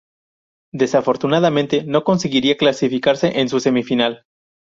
[0.73, 4.25] Desafortunadamente, no conseguiría clasificarse en su semi-final.